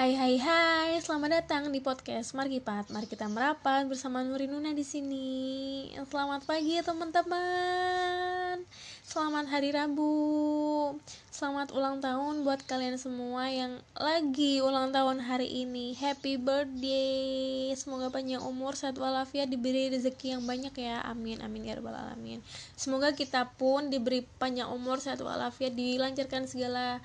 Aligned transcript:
Hai 0.00 0.16
hai 0.16 0.40
hai, 0.40 0.96
selamat 0.96 1.44
datang 1.44 1.68
di 1.68 1.76
podcast 1.84 2.32
Markipat. 2.32 2.88
Mari 2.88 3.04
kita 3.04 3.28
merapat 3.28 3.84
bersama 3.84 4.24
Nuri 4.24 4.48
Nuna 4.48 4.72
di 4.72 4.80
sini. 4.80 5.92
Selamat 6.08 6.40
pagi 6.48 6.80
teman-teman. 6.80 8.64
Selamat 9.04 9.52
hari 9.52 9.76
Rabu. 9.76 10.96
Selamat 11.28 11.76
ulang 11.76 12.00
tahun 12.00 12.48
buat 12.48 12.64
kalian 12.64 12.96
semua 12.96 13.52
yang 13.52 13.76
lagi 13.92 14.64
ulang 14.64 14.88
tahun 14.88 15.20
hari 15.20 15.68
ini. 15.68 15.92
Happy 15.92 16.40
birthday. 16.40 17.68
Semoga 17.76 18.08
panjang 18.08 18.40
umur, 18.40 18.80
sehat 18.80 18.96
walafiat, 18.96 19.52
diberi 19.52 19.92
rezeki 19.92 20.40
yang 20.40 20.48
banyak 20.48 20.72
ya. 20.80 21.04
Amin 21.04 21.44
amin 21.44 21.68
ya 21.68 21.76
rabbal 21.76 21.92
alamin. 21.92 22.40
Semoga 22.72 23.12
kita 23.12 23.52
pun 23.60 23.92
diberi 23.92 24.24
panjang 24.40 24.72
umur, 24.72 24.96
sehat 24.96 25.20
walafiat, 25.20 25.76
dilancarkan 25.76 26.48
segala 26.48 27.04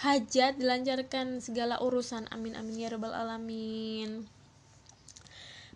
hajat 0.00 0.56
dilancarkan 0.56 1.44
segala 1.44 1.76
urusan. 1.84 2.24
Amin 2.32 2.56
amin 2.56 2.76
ya 2.80 2.88
rabbal 2.88 3.12
alamin. 3.12 4.24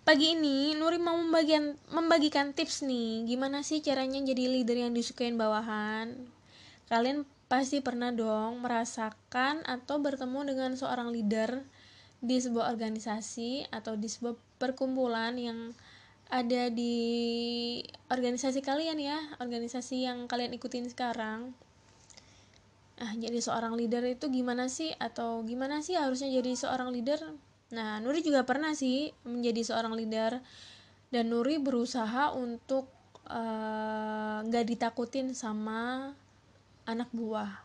Pagi 0.04 0.36
ini 0.36 0.76
Nuri 0.76 1.00
mau 1.00 1.16
membagian, 1.16 1.80
membagikan 1.88 2.52
tips 2.52 2.84
nih. 2.84 3.24
Gimana 3.24 3.64
sih 3.64 3.80
caranya 3.80 4.20
jadi 4.20 4.52
leader 4.52 4.76
yang 4.76 4.92
disukain 4.92 5.36
bawahan? 5.40 6.12
Kalian 6.92 7.24
pasti 7.48 7.80
pernah 7.80 8.12
dong 8.12 8.60
merasakan 8.60 9.64
atau 9.64 10.00
bertemu 10.00 10.40
dengan 10.44 10.70
seorang 10.76 11.12
leader 11.12 11.64
di 12.24 12.40
sebuah 12.40 12.72
organisasi 12.72 13.68
atau 13.68 13.96
di 14.00 14.08
sebuah 14.08 14.36
perkumpulan 14.56 15.36
yang 15.36 15.76
ada 16.32 16.72
di 16.72 16.96
organisasi 18.08 18.64
kalian 18.64 18.96
ya 18.96 19.20
organisasi 19.44 20.08
yang 20.08 20.24
kalian 20.24 20.56
ikutin 20.56 20.88
sekarang 20.88 21.52
ah 23.00 23.12
jadi 23.18 23.38
seorang 23.42 23.74
leader 23.74 24.04
itu 24.06 24.30
gimana 24.30 24.70
sih? 24.70 24.94
Atau 24.98 25.42
gimana 25.42 25.82
sih 25.82 25.98
harusnya 25.98 26.30
jadi 26.30 26.54
seorang 26.54 26.94
leader? 26.94 27.20
Nah 27.74 27.98
Nuri 27.98 28.22
juga 28.22 28.46
pernah 28.46 28.72
sih 28.76 29.10
menjadi 29.26 29.74
seorang 29.74 29.94
leader. 29.94 30.38
Dan 31.10 31.30
Nuri 31.30 31.62
berusaha 31.62 32.34
untuk 32.34 32.90
eh, 33.30 34.38
nggak 34.42 34.64
uh, 34.64 34.68
ditakutin 34.68 35.30
sama 35.34 36.10
anak 36.86 37.10
buah. 37.14 37.62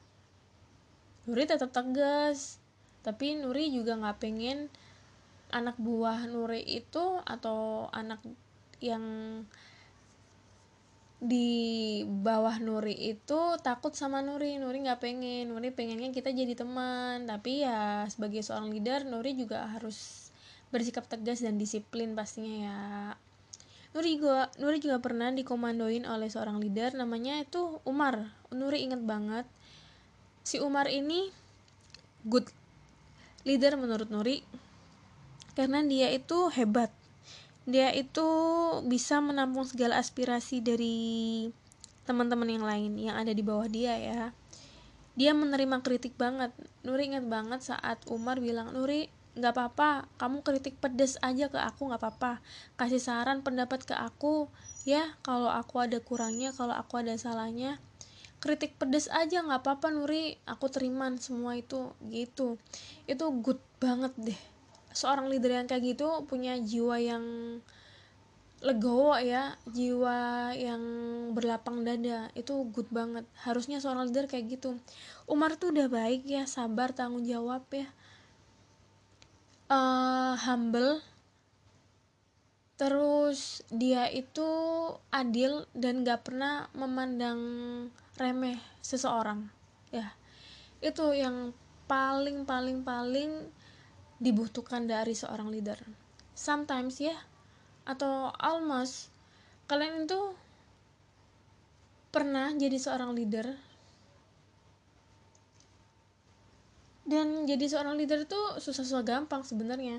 Nuri 1.26 1.44
tetap 1.45 1.70
tegas 1.73 2.61
tapi 3.00 3.39
Nuri 3.39 3.72
juga 3.72 3.95
nggak 3.95 4.20
pengen 4.20 4.67
anak 5.50 5.80
buah 5.80 6.28
Nuri 6.30 6.61
itu 6.61 7.20
atau 7.23 7.88
anak 7.95 8.20
yang 8.84 9.04
di 11.20 12.00
bawah 12.08 12.64
Nuri 12.64 12.95
itu 12.95 13.39
takut 13.59 13.92
sama 13.92 14.23
Nuri. 14.23 14.56
Nuri 14.56 14.88
nggak 14.88 15.03
pengen. 15.03 15.52
Nuri 15.52 15.76
pengennya 15.76 16.16
kita 16.16 16.31
jadi 16.31 16.56
teman. 16.56 17.28
Tapi 17.28 17.67
ya 17.67 18.08
sebagai 18.08 18.39
seorang 18.39 18.72
leader 18.72 19.03
Nuri 19.03 19.36
juga 19.36 19.67
harus 19.67 20.31
bersikap 20.72 21.11
tegas 21.11 21.44
dan 21.44 21.59
disiplin 21.59 22.16
pastinya 22.16 22.56
ya. 22.56 22.80
Nuri 23.92 24.16
juga 24.16 24.48
Nuri 24.61 24.80
juga 24.80 25.03
pernah 25.03 25.28
dikomandoin 25.36 26.08
oleh 26.08 26.30
seorang 26.31 26.64
leader 26.64 26.95
namanya 26.95 27.44
itu 27.44 27.83
Umar. 27.83 28.31
Nuri 28.56 28.88
inget 28.88 29.04
banget. 29.04 29.44
Si 30.48 30.64
Umar 30.64 30.88
ini 30.88 31.28
good 32.23 32.48
leader 33.44 33.76
menurut 33.76 34.08
Nuri. 34.08 34.39
Karena 35.52 35.83
dia 35.83 36.08
itu 36.16 36.48
hebat 36.56 36.95
dia 37.70 37.94
itu 37.94 38.25
bisa 38.89 39.22
menampung 39.22 39.62
segala 39.64 40.02
aspirasi 40.02 40.66
dari 40.66 40.98
teman-teman 42.09 42.50
yang 42.50 42.66
lain 42.66 42.92
yang 42.98 43.16
ada 43.16 43.30
di 43.30 43.45
bawah 43.45 43.70
dia 43.70 43.94
ya. 43.94 44.34
Dia 45.14 45.38
menerima 45.38 45.86
kritik 45.86 46.17
banget. 46.17 46.50
Nuri 46.81 47.14
ingat 47.14 47.30
banget 47.30 47.61
saat 47.61 48.02
Umar 48.09 48.42
bilang 48.42 48.73
Nuri 48.73 49.14
nggak 49.38 49.54
apa-apa 49.55 50.10
kamu 50.17 50.42
kritik 50.42 50.76
pedes 50.82 51.21
aja 51.21 51.54
ke 51.54 51.61
aku 51.61 51.94
nggak 51.94 52.02
apa-apa. 52.02 52.42
Kasih 52.82 52.98
saran 52.98 53.45
pendapat 53.45 53.86
ke 53.86 53.94
aku 53.94 54.49
ya. 54.89 55.14
Kalau 55.21 55.54
aku 55.54 55.86
ada 55.86 56.02
kurangnya 56.02 56.49
kalau 56.58 56.73
aku 56.73 57.05
ada 57.05 57.14
salahnya 57.21 57.77
kritik 58.42 58.80
pedes 58.82 59.11
aja 59.14 59.45
nggak 59.45 59.61
apa-apa 59.61 59.94
Nuri. 59.94 60.42
Aku 60.49 60.73
terima 60.73 61.14
semua 61.21 61.54
itu 61.54 61.94
gitu. 62.10 62.58
Itu 63.05 63.30
good 63.45 63.61
banget 63.77 64.17
deh 64.17 64.58
seorang 64.99 65.32
leader 65.32 65.64
yang 65.64 65.67
kayak 65.71 65.95
gitu 65.95 66.27
punya 66.27 66.60
jiwa 66.60 66.99
yang 66.99 67.23
legowo 68.60 69.15
ya 69.23 69.55
jiwa 69.71 70.52
yang 70.52 70.83
berlapang 71.32 71.87
dada 71.87 72.27
itu 72.36 72.67
good 72.76 72.92
banget. 72.92 73.23
Harusnya 73.48 73.80
seorang 73.80 74.11
leader 74.11 74.27
kayak 74.27 74.59
gitu. 74.59 74.76
Umar 75.23 75.55
tuh 75.55 75.71
udah 75.71 75.88
baik 75.88 76.27
ya 76.27 76.43
sabar 76.43 76.92
tanggung 76.92 77.23
jawab 77.23 77.64
ya. 77.71 77.88
Uh, 79.71 80.36
humble. 80.43 80.99
Terus 82.76 83.64
dia 83.71 84.08
itu 84.11 84.48
adil 85.11 85.67
dan 85.76 86.04
gak 86.04 86.27
pernah 86.27 86.67
memandang 86.76 87.39
remeh 88.20 88.59
seseorang 88.83 89.48
ya. 89.92 90.15
Itu 90.83 91.15
yang 91.15 91.55
paling 91.88 92.43
paling 92.43 92.83
paling 92.83 93.32
dibutuhkan 94.20 94.86
dari 94.86 95.16
seorang 95.16 95.48
leader. 95.48 95.80
Sometimes 96.36 97.00
ya 97.00 97.16
atau 97.88 98.30
almost 98.38 99.10
kalian 99.66 100.06
itu 100.06 100.36
pernah 102.12 102.52
jadi 102.54 102.76
seorang 102.78 103.16
leader. 103.16 103.58
Dan 107.10 107.50
jadi 107.50 107.66
seorang 107.66 107.98
leader 107.98 108.22
itu 108.22 108.42
susah-susah 108.62 109.02
gampang 109.02 109.42
sebenarnya. 109.42 109.98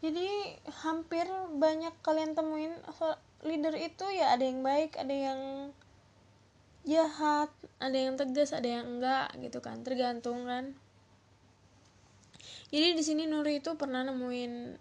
Jadi 0.00 0.54
hampir 0.86 1.26
banyak 1.58 1.92
kalian 2.00 2.32
temuin 2.32 2.72
leader 3.44 3.74
itu 3.74 4.06
ya 4.14 4.32
ada 4.32 4.44
yang 4.46 4.62
baik 4.62 4.94
ada 4.96 5.12
yang 5.12 5.40
jahat 6.86 7.50
ada 7.82 7.98
yang 7.98 8.14
tegas 8.14 8.54
ada 8.54 8.64
yang 8.64 8.86
enggak 8.86 9.34
gitu 9.42 9.58
kan. 9.58 9.82
Tergantung 9.82 10.46
kan. 10.46 10.72
Jadi 12.70 12.94
di 12.94 13.02
sini 13.02 13.26
Nuri 13.26 13.58
itu 13.58 13.74
pernah 13.74 14.06
nemuin 14.06 14.78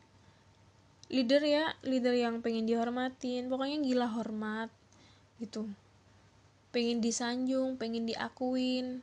leader 1.06 1.42
ya 1.46 1.66
leader 1.82 2.14
yang 2.14 2.46
pengen 2.46 2.70
dihormatin. 2.70 3.50
Pokoknya 3.50 3.82
gila 3.82 4.08
hormat 4.14 4.70
gitu. 5.42 5.66
Pengen 6.70 7.02
disanjung 7.02 7.82
pengen 7.82 8.06
diakuin 8.06 9.02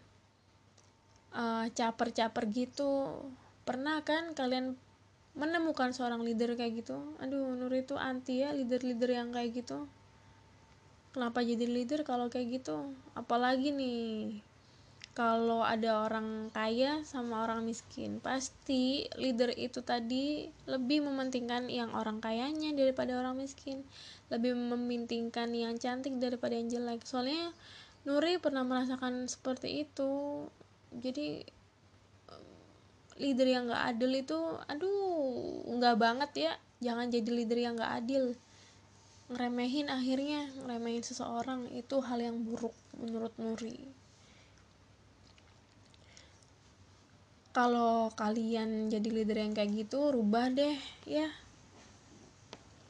uh, 1.35 1.67
caper-caper 1.75 2.47
gitu. 2.55 3.19
Pernah 3.67 4.07
kan 4.07 4.31
kalian 4.35 4.79
menemukan 5.35 5.91
seorang 5.91 6.23
leader 6.23 6.55
kayak 6.55 6.87
gitu? 6.87 6.99
Aduh 7.19 7.59
Nuri 7.59 7.83
itu 7.83 7.99
anti 7.99 8.47
ya 8.47 8.55
leader-leader 8.55 9.11
yang 9.11 9.35
kayak 9.35 9.59
gitu 9.59 9.91
kenapa 11.13 11.45
jadi 11.45 11.69
leader 11.69 12.03
kalau 12.03 12.33
kayak 12.33 12.61
gitu? 12.61 12.97
Apalagi 13.13 13.71
nih 13.71 14.41
kalau 15.13 15.61
ada 15.61 16.09
orang 16.09 16.49
kaya 16.57 17.05
sama 17.05 17.45
orang 17.45 17.69
miskin 17.69 18.17
pasti 18.25 19.05
leader 19.21 19.53
itu 19.53 19.85
tadi 19.85 20.49
lebih 20.65 21.05
mementingkan 21.05 21.69
yang 21.69 21.93
orang 21.93 22.25
kayanya 22.25 22.73
daripada 22.73 23.21
orang 23.21 23.37
miskin. 23.37 23.85
Lebih 24.33 24.57
mementingkan 24.57 25.53
yang 25.53 25.77
cantik 25.77 26.17
daripada 26.17 26.57
yang 26.57 26.73
jelek. 26.73 27.05
Soalnya 27.05 27.53
Nuri 28.09 28.41
pernah 28.41 28.65
merasakan 28.65 29.29
seperti 29.29 29.85
itu. 29.85 30.49
Jadi 30.97 31.45
leader 33.21 33.47
yang 33.47 33.69
gak 33.69 33.85
adil 33.93 34.11
itu 34.17 34.41
aduh 34.65 35.69
nggak 35.77 35.97
banget 36.01 36.31
ya. 36.49 36.53
Jangan 36.81 37.13
jadi 37.13 37.31
leader 37.31 37.59
yang 37.61 37.77
gak 37.77 38.01
adil 38.01 38.33
ngeremehin 39.33 39.89
akhirnya 39.89 40.53
ngeremehin 40.61 41.01
seseorang 41.01 41.65
itu 41.73 42.05
hal 42.05 42.21
yang 42.21 42.45
buruk 42.45 42.77
menurut 43.01 43.33
Nuri. 43.41 43.81
Kalau 47.57 48.13
kalian 48.13 48.93
jadi 48.93 49.09
leader 49.09 49.41
yang 49.41 49.57
kayak 49.57 49.73
gitu 49.73 50.13
rubah 50.13 50.53
deh 50.53 50.77
ya. 51.09 51.33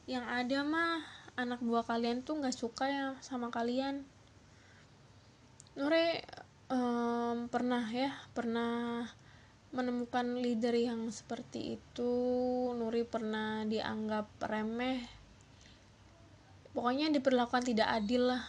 Yang 0.03 0.25
ada 0.27 0.59
mah 0.67 0.99
anak 1.39 1.63
buah 1.63 1.87
kalian 1.87 2.27
tuh 2.27 2.43
nggak 2.43 2.55
suka 2.55 2.91
ya 2.91 3.05
sama 3.23 3.47
kalian. 3.47 4.03
Nuri 5.79 6.19
um, 6.67 7.47
pernah 7.47 7.87
ya 7.87 8.11
pernah 8.35 9.07
menemukan 9.71 10.37
leader 10.43 10.75
yang 10.75 11.07
seperti 11.07 11.79
itu. 11.79 12.13
Nuri 12.75 13.07
pernah 13.07 13.63
dianggap 13.63 14.27
remeh 14.43 15.22
pokoknya 16.73 17.13
diperlakukan 17.13 17.63
tidak 17.69 17.87
adil 17.89 18.33
lah. 18.33 18.43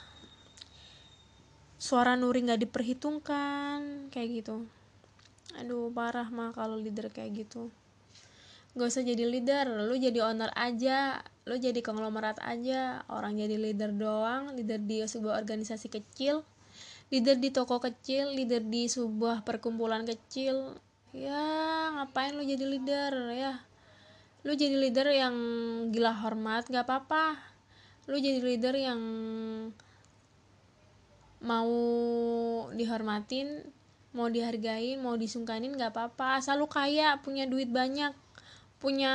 Suara 1.76 2.16
Nuri 2.16 2.44
nggak 2.48 2.64
diperhitungkan 2.64 4.08
kayak 4.08 4.28
gitu. 4.42 4.64
Aduh 5.60 5.92
parah 5.92 6.26
mah 6.32 6.50
kalau 6.56 6.80
leader 6.80 7.12
kayak 7.12 7.46
gitu. 7.46 7.68
Gak 8.74 8.90
usah 8.90 9.06
jadi 9.06 9.22
leader 9.22 9.70
lu 9.86 9.94
jadi 9.94 10.26
owner 10.26 10.50
aja 10.58 11.22
lu 11.46 11.60
jadi 11.60 11.78
konglomerat 11.84 12.42
aja. 12.42 13.06
Orang 13.06 13.38
jadi 13.38 13.54
leader 13.54 13.94
doang 13.94 14.56
leader 14.56 14.80
di 14.82 15.04
sebuah 15.04 15.38
organisasi 15.44 15.92
kecil 15.92 16.42
leader 17.12 17.38
di 17.38 17.54
toko 17.54 17.78
kecil 17.78 18.34
leader 18.34 18.64
di 18.64 18.90
sebuah 18.90 19.46
perkumpulan 19.46 20.02
kecil. 20.02 20.74
Ya 21.14 21.38
ngapain 21.94 22.34
lu 22.34 22.42
jadi 22.42 22.66
leader 22.66 23.12
ya? 23.30 23.62
Lu 24.42 24.58
jadi 24.58 24.74
leader 24.74 25.06
yang 25.14 25.36
gila 25.94 26.10
hormat 26.10 26.66
gak 26.66 26.82
apa-apa 26.88 27.53
lu 28.08 28.16
jadi 28.20 28.40
leader 28.40 28.76
yang 28.76 29.00
mau 31.44 31.72
dihormatin 32.72 33.68
mau 34.14 34.30
dihargain 34.30 35.02
mau 35.02 35.18
disungkanin 35.18 35.74
gak 35.74 35.92
apa-apa. 35.92 36.38
Asal 36.40 36.62
lu 36.62 36.70
kaya 36.70 37.18
punya 37.20 37.44
duit 37.44 37.68
banyak 37.68 38.14
punya 38.78 39.12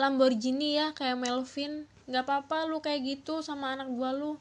Lamborghini 0.00 0.80
ya 0.80 0.96
kayak 0.96 1.20
Melvin. 1.20 1.84
Nggak 2.08 2.24
apa-apa 2.26 2.66
lu 2.66 2.80
kayak 2.80 3.04
gitu 3.04 3.44
sama 3.44 3.76
anak 3.76 3.92
gua 3.92 4.16
lu. 4.16 4.32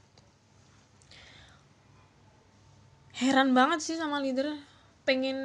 Heran 3.19 3.51
banget 3.51 3.83
sih 3.83 3.99
sama 3.99 4.23
leader. 4.23 4.55
Pengen 5.03 5.37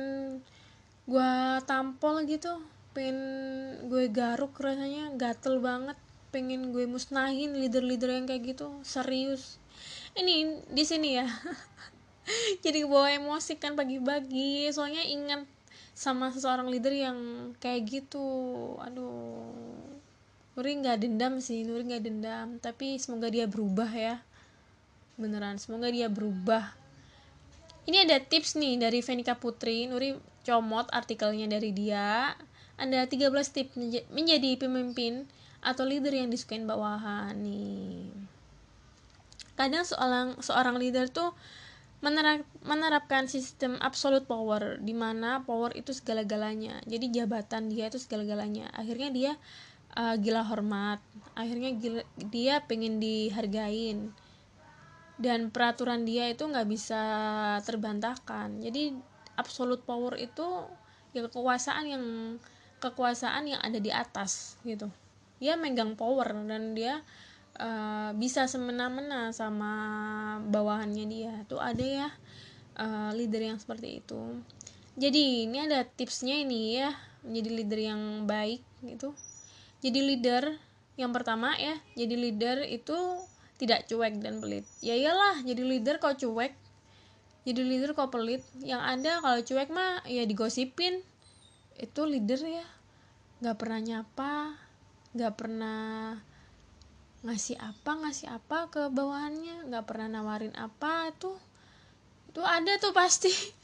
gua 1.11 1.59
tampol 1.67 2.23
gitu. 2.31 2.63
Pengen 2.95 3.19
gue 3.91 4.07
garuk 4.07 4.55
rasanya 4.55 5.11
gatel 5.19 5.59
banget 5.59 5.99
pengen 6.35 6.75
gue 6.75 6.91
musnahin 6.91 7.55
leader-leader 7.55 8.11
yang 8.11 8.27
kayak 8.27 8.59
gitu 8.59 8.75
serius. 8.83 9.63
Ini 10.19 10.67
di 10.67 10.83
sini 10.83 11.23
ya. 11.23 11.31
Jadi 12.67 12.83
bawa 12.83 13.15
emosi 13.15 13.55
kan 13.55 13.79
pagi-pagi 13.79 14.67
soalnya 14.75 15.07
ingat 15.07 15.47
sama 15.95 16.35
seseorang 16.35 16.67
leader 16.67 16.91
yang 16.91 17.19
kayak 17.63 17.87
gitu. 17.87 18.27
Aduh 18.83 19.95
Nuri 20.59 20.73
nggak 20.83 21.07
dendam 21.07 21.39
sih 21.39 21.63
Nuri 21.63 21.87
nggak 21.87 22.03
dendam. 22.03 22.59
Tapi 22.59 22.99
semoga 22.99 23.31
dia 23.31 23.47
berubah 23.47 23.91
ya. 23.95 24.19
Beneran 25.15 25.63
semoga 25.63 25.87
dia 25.87 26.11
berubah. 26.11 26.75
Ini 27.87 28.11
ada 28.11 28.19
tips 28.19 28.59
nih 28.59 28.83
dari 28.83 28.99
Venika 29.07 29.39
Putri. 29.39 29.87
Nuri 29.87 30.19
comot 30.43 30.91
artikelnya 30.91 31.47
dari 31.47 31.71
dia. 31.71 32.35
Ada 32.75 33.07
13 33.07 33.31
tips 33.55 33.79
menjadi 34.11 34.59
pemimpin 34.59 35.31
atau 35.65 35.89
leader 35.89 36.13
yang 36.13 36.29
disukain 36.29 36.69
bawahan 36.69 37.33
nih. 37.41 38.13
Kadang 39.57 39.89
seorang 39.89 40.37
seorang 40.45 40.77
leader 40.77 41.09
tuh 41.09 41.33
menerap, 42.05 42.45
menerapkan 42.61 43.25
sistem 43.25 43.81
absolute 43.81 44.29
power 44.29 44.77
di 44.77 44.93
mana 44.93 45.41
power 45.41 45.73
itu 45.73 45.97
segala-galanya. 45.97 46.85
Jadi 46.85 47.09
jabatan 47.09 47.73
dia 47.73 47.89
itu 47.89 47.97
segala-galanya. 47.97 48.69
Akhirnya 48.77 49.09
dia 49.09 49.33
uh, 49.97 50.21
gila 50.21 50.45
hormat. 50.45 51.01
Akhirnya 51.33 51.73
gila, 51.73 52.05
dia 52.29 52.61
pengen 52.69 53.01
dihargain. 53.01 54.13
Dan 55.17 55.49
peraturan 55.49 56.05
dia 56.05 56.29
itu 56.29 56.45
nggak 56.45 56.69
bisa 56.69 57.03
terbantahkan. 57.65 58.61
Jadi 58.61 58.93
absolute 59.41 59.81
power 59.87 60.21
itu 60.21 60.69
ya 61.15 61.25
kekuasaan 61.25 61.85
yang 61.89 62.05
kekuasaan 62.83 63.49
yang 63.49 63.63
ada 63.63 63.79
di 63.79 63.89
atas 63.89 64.59
gitu 64.67 64.91
dia 65.45 65.61
megang 65.61 65.93
power 65.93 66.33
dan 66.49 66.73
dia 66.73 67.05
uh, 67.61 68.17
bisa 68.17 68.49
semena-mena 68.49 69.29
sama 69.37 69.73
bawahannya 70.49 71.05
dia. 71.05 71.33
Tuh 71.45 71.61
ada 71.61 71.85
ya 71.85 72.09
uh, 72.81 73.13
leader 73.13 73.53
yang 73.53 73.61
seperti 73.61 74.01
itu. 74.01 74.41
Jadi 74.97 75.45
ini 75.45 75.69
ada 75.69 75.85
tipsnya 75.85 76.41
ini 76.41 76.81
ya 76.81 76.97
menjadi 77.21 77.51
leader 77.53 77.81
yang 77.93 78.01
baik 78.25 78.65
gitu. 78.81 79.13
Jadi 79.85 80.01
leader 80.01 80.57
yang 80.97 81.13
pertama 81.13 81.53
ya 81.61 81.77
jadi 81.93 82.17
leader 82.17 82.65
itu 82.65 82.97
tidak 83.61 83.85
cuek 83.85 84.25
dan 84.25 84.41
pelit. 84.41 84.65
Ya 84.81 84.97
iyalah 84.97 85.45
jadi 85.45 85.61
leader 85.61 86.01
kok 86.01 86.17
cuek. 86.17 86.57
Jadi 87.45 87.61
leader 87.61 87.93
kok 87.93 88.09
pelit. 88.09 88.41
Yang 88.65 88.81
ada 88.81 89.13
kalau 89.21 89.41
cuek 89.45 89.69
mah 89.69 90.01
ya 90.09 90.25
digosipin. 90.25 91.05
Itu 91.77 92.09
leader 92.09 92.41
ya 92.41 92.65
nggak 93.45 93.61
pernah 93.61 93.81
nyapa 93.83 94.64
nggak 95.15 95.35
pernah 95.39 96.19
ngasih 97.25 97.57
apa 97.57 97.91
ngasih 98.05 98.29
apa 98.29 98.69
ke 98.69 98.93
bawahannya 98.93 99.71
nggak 99.71 99.87
pernah 99.89 100.11
nawarin 100.11 100.53
apa 100.59 101.09
itu 101.09 101.33
itu 102.35 102.43
ada 102.43 102.75
tuh 102.83 102.91
pasti. 102.91 103.31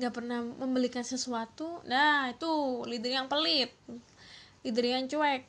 Nggak 0.00 0.12
pernah 0.16 0.40
membelikan 0.40 1.04
sesuatu 1.04 1.84
nah 1.84 2.32
itu 2.32 2.48
leader 2.88 3.12
yang 3.12 3.28
pelit 3.28 3.68
leader 4.64 4.84
yang 4.88 5.04
cuek. 5.04 5.44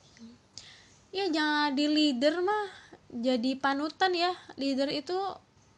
Ya 1.16 1.32
jangan 1.32 1.76
di 1.76 1.88
leader 1.88 2.44
mah 2.44 2.68
jadi 3.12 3.56
panutan 3.56 4.12
ya. 4.12 4.36
Leader 4.60 4.92
itu 4.92 5.16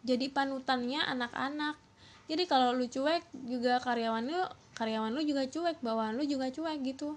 jadi 0.01 0.33
panutannya 0.33 1.05
anak-anak. 1.05 1.77
Jadi 2.25 2.43
kalau 2.49 2.73
lu 2.73 2.89
cuek 2.89 3.21
juga 3.45 3.77
karyawan 3.77 4.25
lu 4.25 4.41
karyawan 4.73 5.13
lu 5.13 5.21
juga 5.21 5.45
cuek 5.45 5.77
bawahan 5.85 6.17
lu 6.17 6.25
juga 6.25 6.49
cuek 6.49 6.81
gitu 6.81 7.13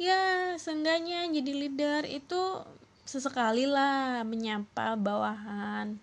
ya 0.00 0.54
seenggaknya 0.58 1.30
jadi 1.30 1.52
leader 1.54 2.02
itu 2.08 2.62
sesekali 3.04 3.68
lah 3.68 4.24
menyapa 4.24 4.96
bawahan. 4.96 6.00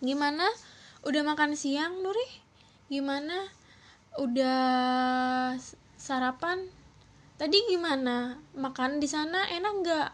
Gimana? 0.00 0.46
Udah 1.04 1.20
makan 1.26 1.58
siang 1.58 2.00
Nuri? 2.00 2.24
Gimana? 2.88 3.50
Udah 4.16 5.56
sarapan? 6.00 6.70
Tadi 7.36 7.56
gimana? 7.68 8.40
Makan 8.56 9.00
di 9.00 9.08
sana 9.10 9.48
enak 9.48 9.74
nggak 9.84 10.08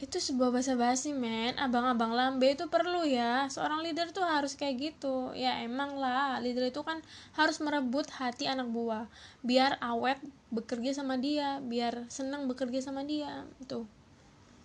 itu 0.00 0.16
sebuah 0.16 0.48
bahasa 0.48 0.80
basi 0.80 1.12
men. 1.12 1.60
Abang-abang 1.60 2.16
lambe 2.16 2.56
itu 2.56 2.64
perlu 2.72 3.04
ya. 3.04 3.44
Seorang 3.52 3.84
leader 3.84 4.08
tuh 4.16 4.24
harus 4.24 4.56
kayak 4.56 4.80
gitu. 4.80 5.36
Ya 5.36 5.60
emang 5.60 6.00
lah. 6.00 6.40
Leader 6.40 6.72
itu 6.72 6.80
kan 6.80 7.04
harus 7.36 7.60
merebut 7.60 8.08
hati 8.16 8.48
anak 8.48 8.72
buah. 8.72 9.12
Biar 9.44 9.76
awet 9.84 10.16
bekerja 10.48 10.96
sama 10.96 11.20
dia. 11.20 11.60
Biar 11.60 12.08
senang 12.08 12.48
bekerja 12.48 12.80
sama 12.80 13.04
dia. 13.04 13.44
Tuh. 13.68 13.84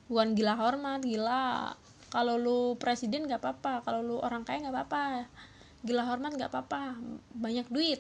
Bukan 0.08 0.40
gila 0.40 0.56
hormat 0.56 1.04
gila. 1.04 1.76
Kalau 2.16 2.40
lu 2.40 2.80
presiden 2.80 3.28
nggak 3.28 3.44
apa-apa. 3.44 3.84
Kalau 3.84 4.00
lu 4.00 4.16
orang 4.24 4.48
kaya 4.48 4.64
nggak 4.64 4.72
apa-apa. 4.72 5.28
Gila 5.84 6.08
hormat 6.08 6.32
nggak 6.32 6.48
apa-apa. 6.48 6.96
Banyak 7.36 7.68
duit. 7.68 8.00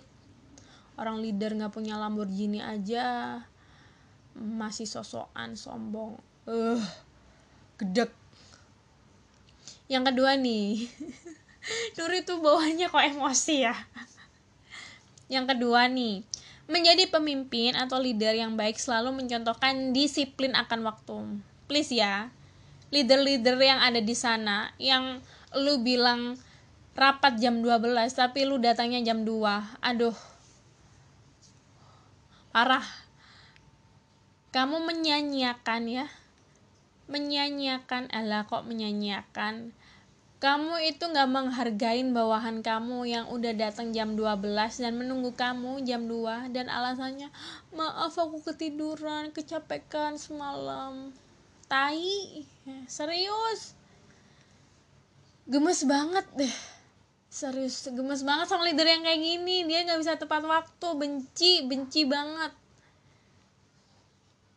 Orang 0.96 1.20
leader 1.20 1.52
nggak 1.52 1.76
punya 1.76 2.00
Lamborghini 2.00 2.64
aja. 2.64 3.44
Masih 4.40 4.88
sosokan 4.88 5.60
sombong. 5.60 6.16
Eh 6.48 7.05
gedek 7.78 8.12
yang 9.86 10.02
kedua 10.08 10.34
nih 10.40 10.90
Nuri 11.98 12.22
tuh 12.22 12.46
bawahnya 12.46 12.94
kok 12.94 13.02
emosi 13.02 13.66
ya? 13.66 13.74
Yang 15.26 15.58
kedua 15.58 15.90
nih 15.90 16.22
menjadi 16.66 17.10
pemimpin 17.10 17.78
atau 17.78 18.02
leader 18.02 18.34
yang 18.34 18.58
baik 18.58 18.78
selalu 18.78 19.14
mencontohkan 19.22 19.94
disiplin 19.94 20.54
akan 20.54 20.86
waktu. 20.86 21.18
Please 21.66 21.94
ya 21.94 22.30
leader-leader 22.94 23.58
yang 23.58 23.82
ada 23.82 23.98
di 23.98 24.14
sana 24.14 24.70
yang 24.78 25.18
lu 25.58 25.82
bilang 25.82 26.38
rapat 26.94 27.42
jam 27.42 27.60
12 27.66 27.98
tapi 28.14 28.46
lu 28.46 28.62
datangnya 28.62 29.02
jam 29.02 29.26
2 29.26 29.82
aduh 29.82 30.16
parah. 32.54 32.86
Kamu 34.54 34.88
menyanyiakan 34.88 35.82
ya 35.92 36.06
menyanyiakan 37.06 38.10
Allah 38.10 38.46
kok 38.50 38.66
menyanyiakan? 38.66 39.74
Kamu 40.36 40.78
itu 40.84 41.02
nggak 41.02 41.32
menghargain 41.32 42.12
bawahan 42.12 42.60
kamu 42.60 43.08
yang 43.08 43.26
udah 43.32 43.56
datang 43.56 43.96
jam 43.96 44.20
12 44.20 44.46
dan 44.84 44.94
menunggu 44.94 45.34
kamu 45.34 45.82
jam 45.88 46.06
2 46.06 46.54
dan 46.54 46.68
alasannya 46.68 47.32
maaf 47.74 48.14
aku 48.20 48.44
ketiduran 48.44 49.32
kecapekan 49.32 50.20
semalam. 50.20 51.10
Tai 51.66 52.46
serius. 52.86 53.74
Gemes 55.50 55.82
banget 55.88 56.28
deh. 56.36 56.56
Serius 57.32 57.90
gemes 57.90 58.22
banget 58.22 58.48
sama 58.52 58.70
leader 58.70 58.86
yang 58.86 59.02
kayak 59.02 59.22
gini. 59.22 59.66
Dia 59.66 59.88
nggak 59.88 60.00
bisa 60.04 60.14
tepat 60.20 60.46
waktu. 60.46 60.88
Benci 60.94 61.66
benci 61.66 62.06
banget 62.06 62.54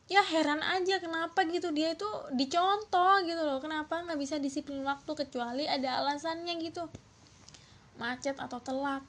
ya 0.08 0.24
heran 0.24 0.64
aja 0.64 0.98
kenapa 0.98 1.44
gitu. 1.46 1.70
Dia 1.70 1.92
itu 1.92 2.08
dicontoh 2.32 3.22
gitu 3.28 3.38
loh. 3.44 3.60
Kenapa 3.60 4.00
nggak 4.02 4.18
bisa 4.18 4.40
disiplin 4.40 4.80
waktu 4.82 5.12
kecuali 5.12 5.68
ada 5.68 6.00
alasannya 6.02 6.56
gitu. 6.64 6.88
Macet 8.00 8.40
atau 8.40 8.58
telat. 8.58 9.04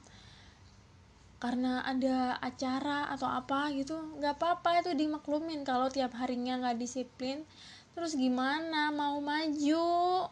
Karena 1.40 1.80
ada 1.88 2.36
acara 2.44 3.08
atau 3.08 3.24
apa 3.24 3.72
gitu 3.72 3.96
nggak 4.20 4.36
apa-apa 4.36 4.84
itu 4.84 4.92
dimaklumin. 4.92 5.64
Kalau 5.64 5.88
tiap 5.88 6.12
harinya 6.20 6.60
nggak 6.60 6.76
disiplin 6.76 7.48
terus 7.96 8.12
gimana? 8.14 8.92
Mau 8.92 9.18
maju? 9.24 10.28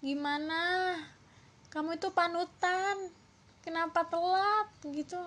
Gimana? 0.00 0.96
Kamu 1.68 2.00
itu 2.00 2.08
panutan. 2.16 3.12
Kenapa 3.60 4.04
telat 4.08 4.68
gitu? 4.88 5.20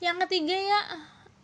Yang 0.00 0.26
ketiga 0.26 0.56
ya 0.56 0.80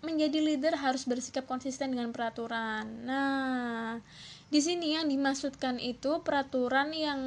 menjadi 0.06 0.38
leader 0.38 0.78
harus 0.78 1.02
bersikap 1.02 1.50
konsisten 1.50 1.90
dengan 1.90 2.14
peraturan. 2.14 2.86
Nah, 3.02 3.98
di 4.46 4.62
sini 4.62 4.94
yang 4.94 5.10
dimaksudkan 5.10 5.82
itu 5.82 6.22
peraturan 6.22 6.94
yang 6.94 7.20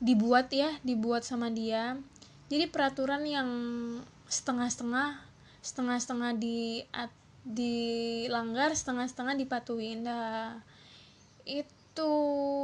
dibuat 0.00 0.48
ya 0.48 0.72
dibuat 0.80 1.28
sama 1.28 1.52
dia. 1.52 2.00
Jadi 2.48 2.64
peraturan 2.72 3.28
yang 3.28 3.48
setengah-setengah 4.28 5.20
setengah-setengah 5.60 6.32
di 6.40 6.80
dilanggar 7.44 8.72
setengah-setengah 8.72 9.36
dipatuhin. 9.36 10.08
Dah 10.08 10.56
itu 11.44 12.12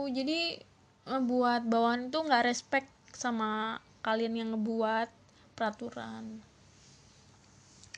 jadi 0.08 0.64
ngebuat 1.04 1.68
bawahan 1.68 2.08
itu 2.08 2.18
nggak 2.18 2.44
respect 2.48 2.88
sama 3.12 3.80
kalian 4.00 4.36
yang 4.36 4.48
ngebuat 4.56 5.12
peraturan 5.52 6.40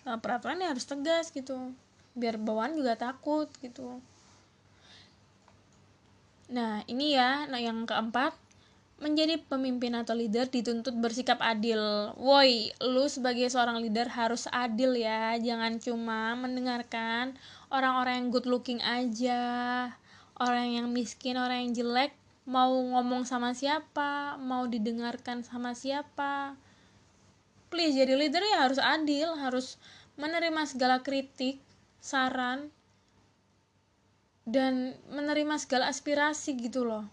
nah, 0.02 0.18
peraturannya 0.18 0.70
harus 0.70 0.86
tegas 0.86 1.30
gitu. 1.30 1.74
Biar 2.12 2.36
bawahan 2.36 2.76
juga 2.76 2.94
takut 2.98 3.48
gitu. 3.64 3.98
Nah 6.52 6.84
ini 6.84 7.16
ya 7.16 7.48
nah 7.48 7.58
yang 7.58 7.88
keempat. 7.88 8.36
Menjadi 9.02 9.34
pemimpin 9.50 9.98
atau 9.98 10.14
leader 10.14 10.46
dituntut 10.46 10.94
bersikap 10.94 11.42
adil. 11.42 12.14
Woi, 12.22 12.70
lu 12.78 13.10
sebagai 13.10 13.50
seorang 13.50 13.82
leader 13.82 14.06
harus 14.06 14.46
adil 14.46 14.94
ya, 14.94 15.34
jangan 15.42 15.82
cuma 15.82 16.38
mendengarkan 16.38 17.34
orang-orang 17.66 18.22
yang 18.22 18.28
good 18.30 18.46
looking 18.46 18.78
aja, 18.78 19.42
orang 20.38 20.70
yang 20.70 20.86
miskin, 20.94 21.34
orang 21.34 21.66
yang 21.66 21.72
jelek 21.74 22.14
mau 22.46 22.70
ngomong 22.70 23.26
sama 23.26 23.58
siapa, 23.58 24.38
mau 24.38 24.70
didengarkan 24.70 25.42
sama 25.42 25.74
siapa. 25.74 26.54
Please 27.72 27.96
jadi 27.96 28.12
leader 28.12 28.44
ya 28.44 28.68
harus 28.68 28.76
adil, 28.76 29.32
harus 29.40 29.80
menerima 30.20 30.68
segala 30.68 31.00
kritik, 31.00 31.56
saran, 32.04 32.68
dan 34.44 34.92
menerima 35.08 35.56
segala 35.56 35.88
aspirasi 35.88 36.52
gitu 36.60 36.84
loh. 36.84 37.08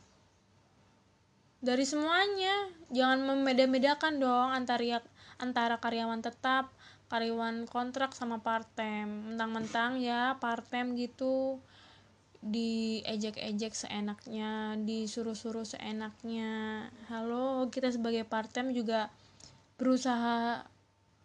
Dari 1.64 1.88
semuanya 1.88 2.76
jangan 2.92 3.24
membeda-bedakan 3.24 4.20
dong 4.20 4.52
antara 4.52 5.00
antara 5.40 5.80
karyawan 5.80 6.20
tetap 6.20 6.72
karyawan 7.08 7.64
kontrak 7.68 8.12
sama 8.12 8.44
part 8.44 8.68
time 8.76 9.34
mentang-mentang 9.34 9.98
ya 10.00 10.38
part 10.38 10.64
time 10.68 10.94
gitu 10.96 11.60
diejek-ejek 12.40 13.76
seenaknya 13.76 14.80
disuruh-suruh 14.80 15.68
seenaknya. 15.68 16.88
Halo 17.12 17.68
kita 17.68 17.92
sebagai 17.92 18.24
part 18.24 18.48
time 18.52 18.72
juga 18.72 19.12
berusaha 19.80 20.68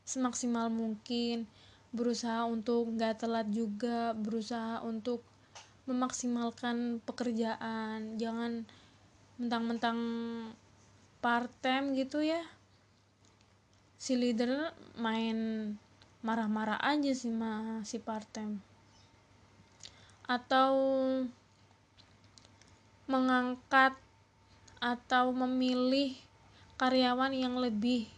semaksimal 0.07 0.71
mungkin 0.71 1.51
berusaha 1.91 2.47
untuk 2.47 2.95
nggak 2.95 3.27
telat 3.27 3.51
juga 3.51 4.15
berusaha 4.15 4.81
untuk 4.87 5.27
memaksimalkan 5.91 7.03
pekerjaan. 7.03 8.17
Jangan 8.17 8.65
mentang-mentang 9.37 9.99
part 11.19 11.51
time 11.59 11.99
gitu 11.99 12.23
ya. 12.23 12.41
Si 13.99 14.15
leader 14.15 14.71
main 14.97 15.71
marah-marah 16.25 16.81
aja 16.81 17.13
sih 17.13 17.29
ma 17.29 17.85
si 17.85 18.01
part 18.01 18.25
time 18.33 18.65
atau 20.25 20.73
mengangkat 23.05 23.93
atau 24.81 25.37
memilih 25.37 26.17
karyawan 26.81 27.37
yang 27.37 27.61
lebih 27.61 28.09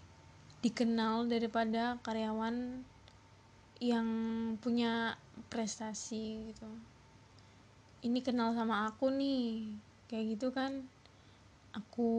dikenal 0.65 1.29
daripada 1.29 2.01
karyawan 2.01 2.81
yang 3.81 4.09
punya 4.61 5.21
prestasi 5.53 6.53
gitu. 6.53 6.69
Ini 8.05 8.19
kenal 8.25 8.57
sama 8.57 8.89
aku 8.89 9.13
nih. 9.13 9.69
Kayak 10.09 10.25
gitu 10.39 10.49
kan 10.55 10.87
aku 11.77 12.11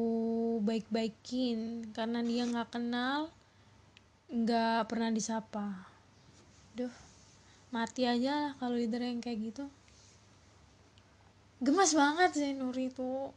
baik-baikin. 0.61 1.89
Karena 1.93 2.21
dia 2.21 2.45
nggak 2.45 2.69
kenal 2.77 3.33
nggak 4.27 4.85
pernah 4.85 5.09
disapa. 5.09 5.87
Duh 6.77 6.93
mati 7.67 8.07
aja 8.07 8.31
lah 8.47 8.53
kalau 8.61 8.79
leader 8.79 9.01
yang 9.03 9.19
kayak 9.19 9.51
gitu. 9.51 9.65
Gemas 11.57 11.97
banget 11.97 12.37
sih 12.37 12.53
Nuri 12.53 12.93
itu 12.93 13.33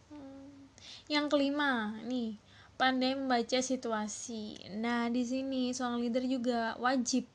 yang 1.08 1.26
kelima 1.32 1.96
nih 2.06 2.36
pandai 2.80 3.12
membaca 3.12 3.60
situasi 3.60 4.72
nah 4.80 5.12
di 5.12 5.20
sini 5.20 5.76
seorang 5.76 6.00
leader 6.00 6.24
juga 6.24 6.80
wajib 6.80 7.28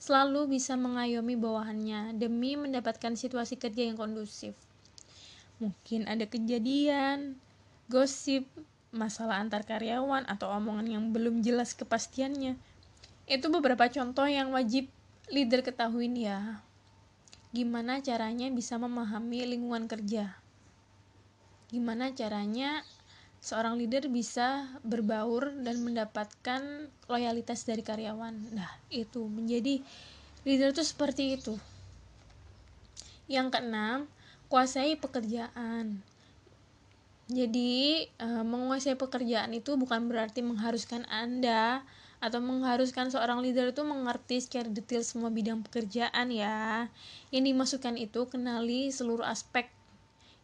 selalu 0.00 0.56
bisa 0.56 0.80
mengayomi 0.80 1.36
bawahannya 1.36 2.16
demi 2.16 2.56
mendapatkan 2.56 3.12
situasi 3.12 3.60
kerja 3.60 3.84
yang 3.84 4.00
kondusif 4.00 4.56
mungkin 5.60 6.08
ada 6.08 6.24
kejadian 6.24 7.36
gosip, 7.90 8.46
masalah 8.94 9.42
antar 9.42 9.66
karyawan, 9.66 10.22
atau 10.30 10.46
omongan 10.54 10.86
yang 10.86 11.04
belum 11.10 11.42
jelas 11.42 11.74
kepastiannya. 11.74 12.54
Itu 13.26 13.50
beberapa 13.50 13.90
contoh 13.90 14.30
yang 14.30 14.54
wajib 14.54 14.86
leader 15.26 15.66
ketahuin 15.66 16.14
ya. 16.14 16.62
Gimana 17.50 17.98
caranya 17.98 18.46
bisa 18.54 18.78
memahami 18.78 19.42
lingkungan 19.42 19.90
kerja? 19.90 20.38
Gimana 21.74 22.14
caranya 22.14 22.86
seorang 23.40 23.80
leader 23.80 24.06
bisa 24.12 24.68
berbaur 24.84 25.48
dan 25.64 25.80
mendapatkan 25.80 26.92
loyalitas 27.08 27.64
dari 27.64 27.80
karyawan? 27.80 28.52
Nah, 28.52 28.70
itu 28.92 29.24
menjadi 29.24 29.80
leader 30.44 30.76
itu 30.76 30.84
seperti 30.84 31.40
itu. 31.40 31.56
Yang 33.26 33.56
keenam, 33.56 33.98
kuasai 34.52 35.00
pekerjaan. 35.00 36.04
Jadi, 37.30 38.10
e, 38.10 38.28
menguasai 38.42 38.98
pekerjaan 38.98 39.54
itu 39.54 39.78
bukan 39.78 40.10
berarti 40.10 40.42
mengharuskan 40.42 41.06
Anda 41.06 41.86
atau 42.20 42.42
mengharuskan 42.42 43.08
seorang 43.08 43.40
leader 43.40 43.72
itu 43.72 43.80
mengerti 43.80 44.44
secara 44.44 44.68
detail 44.68 45.00
semua 45.00 45.32
bidang 45.32 45.64
pekerjaan 45.64 46.28
ya. 46.28 46.90
Yang 47.32 47.44
dimasukkan 47.54 47.94
itu 47.96 48.20
kenali 48.28 48.92
seluruh 48.92 49.24
aspek 49.24 49.72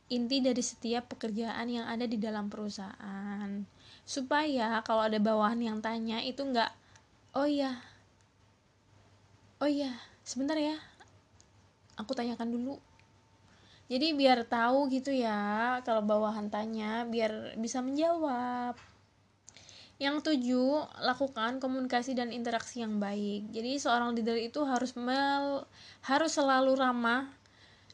inti 0.07 0.39
dari 0.39 0.63
setiap 0.63 1.11
pekerjaan 1.11 1.67
yang 1.67 1.87
ada 1.87 2.07
di 2.07 2.19
dalam 2.19 2.47
perusahaan. 2.47 3.51
Supaya 4.07 4.79
kalau 4.87 5.03
ada 5.07 5.19
bawahan 5.19 5.59
yang 5.59 5.79
tanya 5.83 6.23
itu 6.23 6.47
enggak, 6.47 6.71
oh 7.35 7.47
iya, 7.47 7.83
oh 9.59 9.67
iya, 9.67 9.91
sebentar 10.23 10.55
ya, 10.55 10.79
aku 11.99 12.15
tanyakan 12.15 12.55
dulu. 12.55 12.79
Jadi 13.87 14.19
biar 14.19 14.43
tahu 14.43 14.91
gitu 14.91 15.15
ya 15.15 15.79
kalau 15.87 16.03
bawahan 16.03 16.51
tanya 16.51 17.07
biar 17.07 17.55
bisa 17.59 17.79
menjawab. 17.83 18.75
Yang 19.97 20.29
tujuh 20.29 20.85
lakukan 21.01 21.57
komunikasi 21.63 22.13
dan 22.19 22.35
interaksi 22.35 22.83
yang 22.83 22.99
baik. 22.99 23.49
Jadi 23.55 23.79
seorang 23.81 24.13
leader 24.13 24.37
itu 24.37 24.61
harus 24.67 24.93
mel 24.99 25.65
harus 26.05 26.35
selalu 26.35 26.77
ramah 26.77 27.31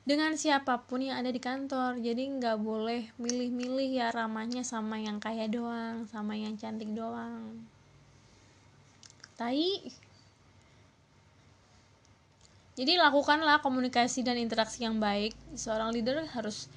dengan 0.02 0.34
siapa 0.34 0.82
pun 0.86 1.02
yang 1.02 1.18
ada 1.22 1.30
di 1.30 1.38
kantor. 1.38 2.02
Jadi 2.02 2.38
nggak 2.38 2.58
boleh 2.58 3.10
milih-milih 3.18 3.90
ya 4.02 4.08
ramahnya 4.10 4.66
sama 4.66 4.98
yang 4.98 5.22
kaya 5.22 5.46
doang 5.46 6.06
sama 6.10 6.34
yang 6.34 6.58
cantik 6.58 6.90
doang. 6.90 7.62
Tai. 9.38 9.70
Jadi 12.72 12.96
lakukanlah 12.96 13.60
komunikasi 13.60 14.24
dan 14.24 14.40
interaksi 14.40 14.82
yang 14.82 14.96
baik. 14.96 15.36
Seorang 15.54 15.92
leader 15.92 16.24
harus 16.32 16.72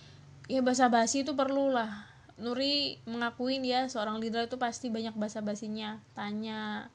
ya 0.46 0.62
basa 0.62 0.92
basi 0.92 1.26
itu 1.26 1.34
perlu 1.34 1.74
lah 1.74 2.06
Nuri 2.36 3.00
mengakuin 3.08 3.64
ya 3.64 3.88
seorang 3.88 4.20
leader 4.20 4.46
itu 4.46 4.60
pasti 4.60 4.92
banyak 4.92 5.16
basa 5.16 5.40
basinya 5.40 6.04
tanya 6.14 6.92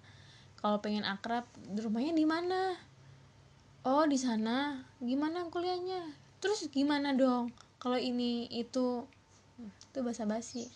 kalau 0.61 0.85
pengen 0.85 1.09
akrab 1.09 1.49
rumahnya 1.73 2.13
di 2.13 2.29
mana 2.29 2.77
oh 3.85 4.05
di 4.09 4.19
sana? 4.21 4.85
Gimana 5.01 5.49
kuliahnya? 5.49 6.17
Terus 6.41 6.69
gimana 6.69 7.13
dong 7.13 7.53
kalau 7.81 7.97
ini 7.97 8.49
itu? 8.49 9.05
Itu 9.91 9.99
basa 10.01 10.25
basi 10.25 10.71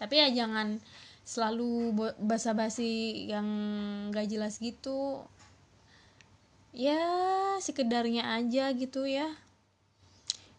tapi 0.00 0.16
ya 0.16 0.32
jangan 0.32 0.80
selalu 1.28 1.92
basa 2.24 2.56
basi 2.56 3.22
yang 3.28 3.46
gak 4.08 4.32
jelas 4.32 4.56
gitu. 4.56 5.20
Ya 6.72 6.96
sekedarnya 7.60 8.40
aja 8.40 8.72
gitu 8.72 9.04
ya. 9.04 9.28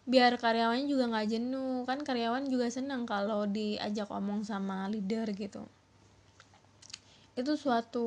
Biar 0.06 0.38
karyawannya 0.38 0.86
juga 0.86 1.10
nggak 1.10 1.28
jenuh. 1.28 1.82
Kan 1.82 2.06
karyawan 2.06 2.46
juga 2.46 2.70
senang 2.70 3.02
kalau 3.02 3.50
diajak 3.50 4.06
omong 4.14 4.46
sama 4.46 4.86
leader 4.86 5.26
gitu. 5.34 5.66
Itu 7.34 7.58
suatu 7.58 8.06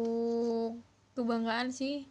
kebanggaan 1.19 1.75
sih 1.75 2.07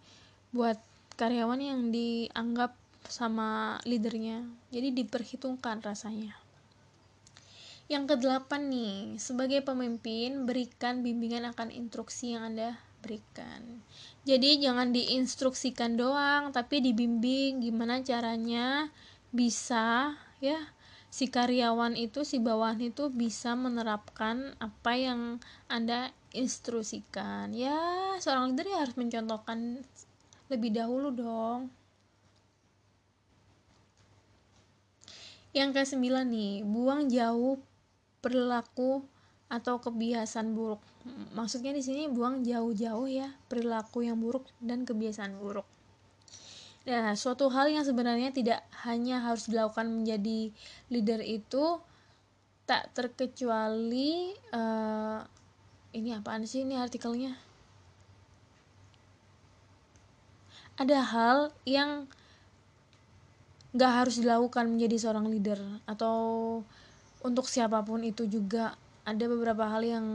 buat 0.53 0.76
karyawan 1.14 1.61
yang 1.62 1.80
dianggap 1.94 2.75
sama 3.09 3.78
leadernya. 3.85 4.44
Jadi 4.73 4.90
diperhitungkan 5.04 5.85
rasanya. 5.85 6.35
Yang 7.85 8.16
kedelapan 8.16 8.73
nih 8.73 9.21
sebagai 9.21 9.61
pemimpin 9.61 10.49
berikan 10.49 11.04
bimbingan 11.04 11.44
akan 11.52 11.68
instruksi 11.68 12.33
yang 12.33 12.49
anda 12.54 12.80
berikan. 13.04 13.85
Jadi 14.25 14.56
jangan 14.64 14.97
diinstruksikan 14.97 16.00
doang 16.00 16.49
tapi 16.56 16.80
dibimbing 16.80 17.61
gimana 17.61 18.00
caranya 18.00 18.88
bisa 19.37 20.16
ya 20.40 20.56
si 21.12 21.28
karyawan 21.28 21.92
itu 22.00 22.25
si 22.25 22.40
bawahan 22.40 22.80
itu 22.80 23.12
bisa 23.12 23.52
menerapkan 23.52 24.56
apa 24.64 24.92
yang 24.97 25.44
anda 25.68 26.09
instruksikan. 26.33 27.52
Ya 27.52 27.76
seorang 28.16 28.56
leader 28.56 28.64
ya 28.64 28.78
harus 28.80 28.97
mencontohkan 28.97 29.85
lebih 30.53 30.71
dahulu 30.75 31.09
dong. 31.15 31.73
Yang 35.55 35.71
ke 35.71 35.83
sembilan 35.95 36.27
nih 36.29 36.55
buang 36.67 37.07
jauh 37.07 37.57
perilaku 38.19 39.07
atau 39.47 39.79
kebiasaan 39.79 40.51
buruk. 40.51 40.83
Maksudnya 41.37 41.71
di 41.71 41.85
sini 41.85 42.11
buang 42.11 42.43
jauh-jauh 42.43 43.07
ya 43.07 43.29
perilaku 43.47 44.03
yang 44.03 44.19
buruk 44.19 44.49
dan 44.59 44.83
kebiasaan 44.83 45.37
buruk. 45.39 45.69
Nah, 46.85 47.17
suatu 47.17 47.49
hal 47.49 47.73
yang 47.73 47.85
sebenarnya 47.87 48.29
tidak 48.35 48.61
hanya 48.85 49.25
harus 49.25 49.49
dilakukan 49.49 49.89
menjadi 49.89 50.53
leader 50.93 51.21
itu 51.25 51.81
tak 52.69 52.93
terkecuali 52.97 54.37
uh, 54.53 55.21
ini 55.97 56.17
apaan 56.17 56.45
sih 56.45 56.65
ini 56.65 56.77
artikelnya? 56.77 57.37
Ada 60.75 60.99
hal 61.07 61.38
yang 61.62 62.11
gak 63.75 63.93
harus 64.02 64.19
dilakukan 64.19 64.71
menjadi 64.71 65.07
seorang 65.07 65.31
leader 65.31 65.59
atau 65.87 66.19
untuk 67.23 67.47
siapa 67.47 67.83
pun 67.87 68.02
itu 68.02 68.26
juga. 68.26 68.75
Ada 69.04 69.28
beberapa 69.28 69.69
hal 69.69 69.85
yang 69.85 70.07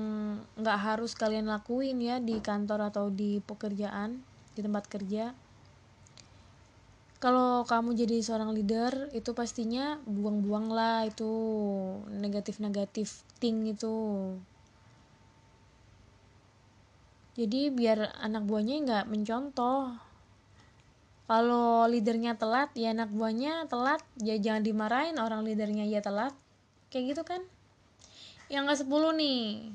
gak 0.57 0.79
harus 0.81 1.13
kalian 1.13 1.45
lakuin 1.45 2.01
ya 2.01 2.17
di 2.17 2.41
kantor 2.41 2.89
atau 2.89 3.13
di 3.13 3.39
pekerjaan 3.39 4.19
di 4.57 4.59
tempat 4.65 4.89
kerja. 4.89 5.31
Kalau 7.19 7.67
kamu 7.67 7.99
jadi 7.99 8.23
seorang 8.23 8.55
leader 8.55 9.11
itu 9.11 9.35
pastinya 9.35 9.99
buang-buang 10.07 10.71
lah 10.71 11.03
itu 11.03 11.31
negatif-negatif 12.07 13.27
thing 13.43 13.67
itu. 13.67 14.35
Jadi 17.35 17.71
biar 17.71 18.19
anak 18.19 18.47
buahnya 18.47 18.75
nggak 18.83 19.05
mencontoh 19.11 20.08
kalau 21.29 21.85
leadernya 21.85 22.33
telat 22.41 22.73
ya 22.73 22.89
anak 22.89 23.13
buahnya 23.13 23.69
telat 23.69 24.01
ya 24.17 24.33
jangan 24.41 24.65
dimarahin 24.65 25.21
orang 25.21 25.45
leadernya 25.45 25.85
ya 25.85 26.01
telat 26.01 26.33
kayak 26.89 27.13
gitu 27.13 27.21
kan 27.21 27.45
yang 28.49 28.65
ke 28.65 28.73
10 28.73 28.89
nih 29.13 29.69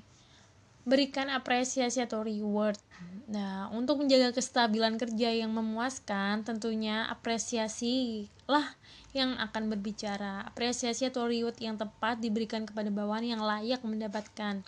berikan 0.85 1.33
apresiasi 1.33 2.05
atau 2.05 2.21
reward. 2.21 2.77
Nah, 3.25 3.73
untuk 3.73 4.05
menjaga 4.05 4.37
kestabilan 4.37 5.01
kerja 5.01 5.33
yang 5.33 5.49
memuaskan, 5.49 6.45
tentunya 6.45 7.09
apresiasi 7.09 8.29
lah 8.45 8.77
yang 9.17 9.41
akan 9.41 9.73
berbicara. 9.73 10.45
Apresiasi 10.45 11.09
atau 11.09 11.25
reward 11.25 11.57
yang 11.57 11.81
tepat 11.81 12.21
diberikan 12.21 12.69
kepada 12.69 12.93
bawahan 12.93 13.25
yang 13.25 13.41
layak 13.41 13.81
mendapatkan. 13.81 14.61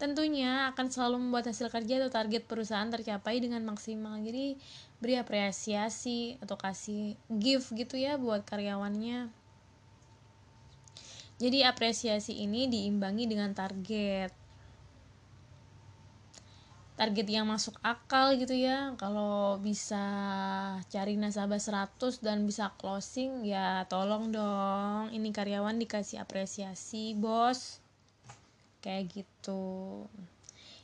Tentunya 0.00 0.72
akan 0.72 0.88
selalu 0.88 1.20
membuat 1.20 1.52
hasil 1.52 1.68
kerja 1.68 2.00
atau 2.00 2.08
target 2.08 2.48
perusahaan 2.48 2.88
tercapai 2.88 3.36
dengan 3.36 3.60
maksimal. 3.68 4.16
Jadi, 4.24 4.56
beri 4.96 5.20
apresiasi 5.20 6.40
atau 6.40 6.56
kasih 6.56 7.20
gift 7.28 7.76
gitu 7.76 8.00
ya 8.00 8.16
buat 8.16 8.48
karyawannya. 8.48 9.28
Jadi 11.36 11.58
apresiasi 11.64 12.40
ini 12.40 12.68
diimbangi 12.68 13.28
dengan 13.28 13.52
target 13.52 14.40
target 17.00 17.32
yang 17.32 17.48
masuk 17.48 17.80
akal 17.80 18.36
gitu 18.36 18.52
ya 18.52 18.92
kalau 19.00 19.56
bisa 19.56 20.04
cari 20.92 21.16
nasabah 21.16 21.56
100 21.56 22.20
dan 22.20 22.44
bisa 22.44 22.76
closing 22.76 23.40
ya 23.40 23.88
tolong 23.88 24.28
dong 24.28 25.08
ini 25.08 25.32
karyawan 25.32 25.80
dikasih 25.80 26.20
apresiasi 26.20 27.16
bos 27.16 27.80
kayak 28.80 29.12
gitu. 29.12 30.04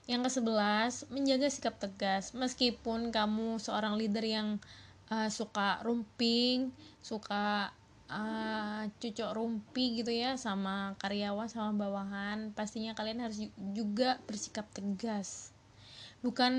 Yang 0.06 0.20
ke 0.22 0.30
sebelas 0.38 0.92
menjaga 1.11 1.48
sikap 1.50 1.76
tegas. 1.82 2.32
Meskipun 2.32 3.11
kamu 3.11 3.59
seorang 3.59 3.98
leader 3.98 4.22
yang 4.22 4.62
uh, 5.11 5.28
suka 5.30 5.82
rumping 5.82 6.70
suka 7.02 7.70
uh, 8.11 8.82
cucok 8.98 9.30
rumpi 9.35 10.02
gitu 10.02 10.11
ya 10.11 10.35
sama 10.38 10.94
karyawan 10.98 11.50
sama 11.50 11.74
bawahan 11.74 12.50
pastinya 12.54 12.94
kalian 12.94 13.22
harus 13.22 13.50
juga 13.74 14.18
bersikap 14.26 14.66
tegas. 14.74 15.54
Bukan 16.24 16.52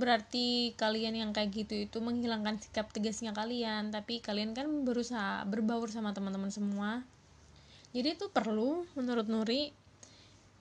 berarti 0.00 0.72
kalian 0.80 1.18
yang 1.18 1.30
kayak 1.36 1.52
gitu 1.52 1.74
itu 1.84 1.98
menghilangkan 2.00 2.56
sikap 2.62 2.88
tegasnya 2.94 3.36
kalian 3.36 3.92
tapi 3.92 4.24
kalian 4.24 4.56
kan 4.56 4.70
berusaha 4.86 5.44
berbaur 5.44 5.90
sama 5.92 6.16
teman-teman 6.16 6.48
semua. 6.48 7.04
Jadi 7.94 8.18
itu 8.18 8.26
perlu 8.32 8.88
menurut 8.98 9.28
Nuri 9.30 9.70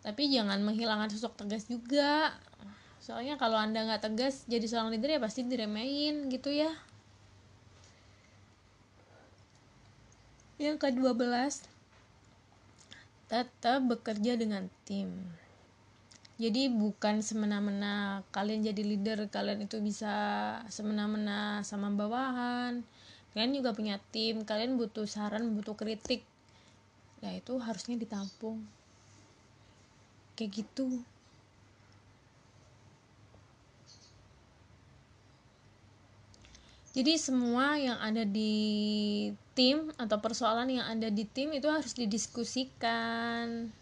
tapi 0.03 0.27
jangan 0.27 0.59
menghilangkan 0.59 1.07
sosok 1.07 1.39
tegas 1.39 1.71
juga. 1.71 2.35
Soalnya 2.99 3.39
kalau 3.39 3.55
anda 3.55 3.87
nggak 3.87 4.03
tegas 4.11 4.43
jadi 4.51 4.67
seorang 4.67 4.91
leader 4.91 5.15
ya 5.15 5.19
pasti 5.23 5.47
diremehin 5.47 6.27
gitu 6.27 6.51
ya. 6.51 6.71
Yang 10.59 10.83
ke-12 10.83 11.67
tetap 13.31 13.79
bekerja 13.87 14.35
dengan 14.35 14.67
tim. 14.83 15.09
Jadi 16.35 16.67
bukan 16.67 17.23
semena-mena 17.23 18.27
kalian 18.35 18.67
jadi 18.67 18.83
leader 18.83 19.31
kalian 19.31 19.63
itu 19.63 19.79
bisa 19.79 20.11
semena-mena 20.67 21.63
sama 21.63 21.87
bawahan. 21.95 22.83
Kalian 23.31 23.55
juga 23.55 23.71
punya 23.71 24.03
tim 24.11 24.43
kalian 24.43 24.75
butuh 24.75 25.07
saran 25.07 25.55
butuh 25.55 25.79
kritik. 25.79 26.27
Ya 27.23 27.31
itu 27.31 27.55
harusnya 27.63 27.95
ditampung 27.95 28.67
kayak 30.33 30.63
gitu 30.63 31.01
jadi 36.93 37.17
semua 37.17 37.77
yang 37.81 37.97
ada 37.97 38.21
di 38.21 38.53
tim 39.57 39.89
atau 39.97 40.17
persoalan 40.21 40.69
yang 40.69 40.85
ada 40.85 41.09
di 41.09 41.25
tim 41.25 41.53
itu 41.53 41.65
harus 41.69 41.97
didiskusikan 41.97 43.73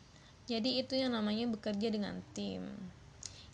jadi 0.52 0.84
itu 0.84 1.00
yang 1.00 1.16
namanya 1.16 1.48
bekerja 1.48 1.88
dengan 1.88 2.20
tim. 2.36 2.68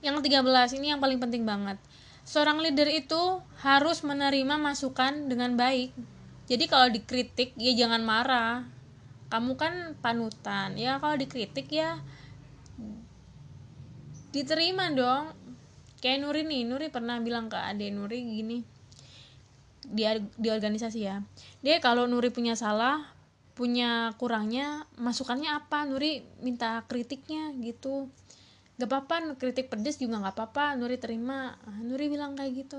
Yang 0.02 0.26
13 0.26 0.82
ini 0.82 0.98
yang 0.98 0.98
paling 0.98 1.22
penting 1.22 1.46
banget. 1.46 1.78
Seorang 2.26 2.58
leader 2.58 2.90
itu 2.90 3.38
harus 3.62 4.02
menerima 4.02 4.58
masukan 4.58 5.30
dengan 5.30 5.54
baik. 5.54 5.94
Jadi 6.50 6.66
kalau 6.66 6.90
dikritik 6.90 7.54
ya 7.54 7.78
jangan 7.78 8.02
marah. 8.02 8.66
Kamu 9.30 9.54
kan 9.62 9.94
panutan. 10.02 10.74
Ya 10.74 10.98
kalau 10.98 11.22
dikritik 11.22 11.70
ya 11.70 12.02
diterima 14.32 14.92
dong. 14.92 15.32
Kayak 15.98 16.30
Nuri 16.30 16.42
nih, 16.46 16.62
Nuri 16.70 16.88
pernah 16.94 17.18
bilang 17.18 17.50
ke 17.50 17.58
Ade 17.58 17.90
Nuri 17.90 18.22
gini. 18.22 18.58
Di 19.88 20.04
di 20.38 20.48
organisasi 20.52 21.00
ya. 21.02 21.24
Dia 21.66 21.82
kalau 21.82 22.06
Nuri 22.06 22.30
punya 22.30 22.54
salah, 22.54 23.18
punya 23.58 24.14
kurangnya 24.22 24.86
masukannya 25.02 25.50
apa? 25.58 25.90
Nuri 25.90 26.22
minta 26.46 26.86
kritiknya 26.86 27.50
gitu. 27.58 28.06
Gak 28.78 28.94
apa-apa 28.94 29.42
kritik 29.42 29.74
pedes 29.74 29.98
juga 29.98 30.22
gak 30.22 30.38
apa-apa 30.38 30.78
Nuri 30.78 31.02
terima. 31.02 31.58
Nuri 31.82 32.14
bilang 32.14 32.38
kayak 32.38 32.70
gitu. 32.70 32.78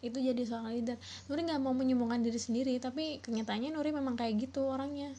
Itu 0.00 0.16
jadi 0.16 0.40
seorang 0.40 0.72
leader. 0.72 0.96
Nuri 1.28 1.40
nggak 1.44 1.60
mau 1.60 1.76
menyombongkan 1.76 2.24
diri 2.24 2.40
sendiri 2.40 2.80
tapi 2.80 3.20
kenyataannya 3.20 3.76
Nuri 3.76 3.92
memang 3.92 4.16
kayak 4.16 4.48
gitu 4.48 4.64
orangnya. 4.64 5.12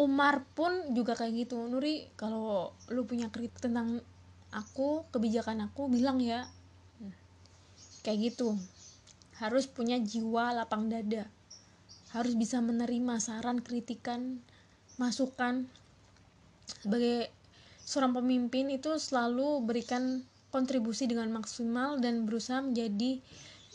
Umar 0.00 0.48
pun 0.56 0.96
juga 0.96 1.12
kayak 1.12 1.48
gitu. 1.48 1.68
Nuri 1.68 2.08
kalau 2.16 2.72
lu 2.88 3.04
punya 3.04 3.28
kritik 3.28 3.60
tentang 3.60 4.00
aku 4.52 5.08
kebijakan 5.10 5.66
aku 5.66 5.88
bilang 5.88 6.20
ya 6.20 6.46
kayak 8.04 8.32
gitu. 8.32 8.54
Harus 9.40 9.66
punya 9.66 9.98
jiwa 9.98 10.54
lapang 10.54 10.86
dada. 10.92 11.26
Harus 12.12 12.36
bisa 12.36 12.60
menerima 12.60 13.18
saran 13.18 13.64
kritikan 13.64 14.38
masukan. 15.00 15.66
Sebagai 16.68 17.32
seorang 17.82 18.12
pemimpin 18.12 18.68
itu 18.70 18.94
selalu 19.00 19.64
berikan 19.64 20.22
kontribusi 20.52 21.08
dengan 21.08 21.32
maksimal 21.32 21.98
dan 21.98 22.28
berusaha 22.28 22.60
menjadi 22.60 23.18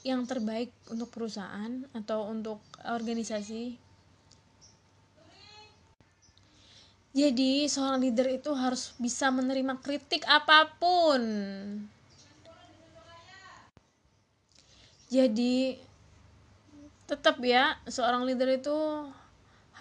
yang 0.05 0.29
terbaik 0.29 0.69
untuk 0.93 1.09
perusahaan 1.09 1.83
atau 1.91 2.29
untuk 2.29 2.61
organisasi 2.85 3.86
jadi 7.17 7.65
seorang 7.65 7.97
leader 8.05 8.29
itu 8.29 8.53
harus 8.53 8.93
bisa 9.01 9.33
menerima 9.33 9.81
kritik 9.81 10.21
apa 10.29 10.69
pun. 10.77 11.21
Jadi 15.09 15.81
tetap 17.09 17.41
ya 17.41 17.73
seorang 17.89 18.21
leader 18.21 18.61
itu 18.61 18.77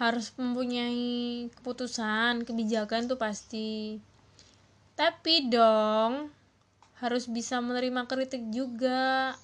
harus 0.01 0.33
mempunyai 0.33 1.45
keputusan 1.61 2.41
kebijakan 2.41 3.05
itu 3.05 3.15
pasti. 3.21 4.01
Tapi 4.97 5.45
dong 5.53 6.33
harus 6.97 7.29
bisa 7.29 7.61
menerima 7.61 8.09
kritik 8.09 8.49
juga. 8.49 9.37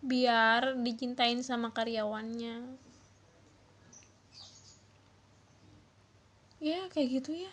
Biar 0.00 0.72
dicintain 0.80 1.44
sama 1.44 1.76
karyawannya 1.76 2.91
ya 6.62 6.86
kayak 6.94 7.20
gitu 7.20 7.34
ya. 7.34 7.52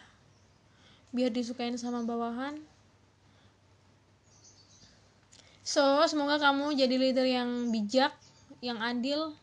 Biar 1.09 1.33
disukain 1.33 1.73
sama 1.81 2.05
bawahan. 2.05 2.61
So 5.65 5.81
semoga 6.05 6.37
kamu 6.37 6.77
jadi 6.77 6.95
leader 6.95 7.25
yang 7.25 7.73
bijak 7.73 8.13
yang 8.61 8.77
adil 8.85 9.33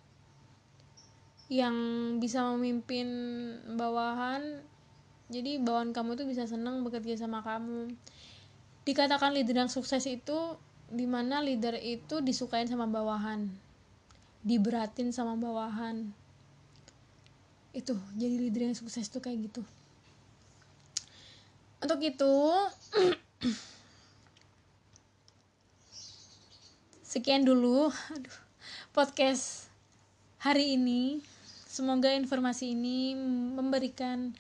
yang 1.51 1.75
bisa 2.23 2.47
memimpin 2.55 3.07
bawahan. 3.75 4.63
Jadi 5.27 5.59
bawahan 5.59 5.91
kamu 5.91 6.15
tuh 6.15 6.27
bisa 6.31 6.47
senang 6.47 6.87
bekerja 6.87 7.19
sama 7.19 7.43
kamu. 7.43 7.91
Dikatakan 8.87 9.35
leader 9.35 9.67
yang 9.67 9.71
sukses 9.71 10.07
itu 10.07 10.55
di 10.87 11.11
mana 11.11 11.43
leader 11.43 11.75
itu 11.75 12.23
disukain 12.23 12.71
sama 12.71 12.87
bawahan. 12.87 13.51
Diberatin 14.47 15.11
sama 15.11 15.35
bawahan 15.35 16.15
itu 17.77 17.93
jadi 18.17 18.37
leader 18.41 18.73
yang 18.73 18.77
sukses 18.77 19.05
tuh 19.13 19.21
kayak 19.21 19.53
gitu. 19.53 19.61
Untuk 21.85 22.01
itu 22.01 22.35
sekian 27.13 27.45
dulu 27.45 27.93
aduh 27.93 28.39
podcast 28.97 29.69
hari 30.41 30.81
ini. 30.81 31.21
Semoga 31.69 32.17
informasi 32.17 32.73
ini 32.73 33.13
memberikan 33.53 34.33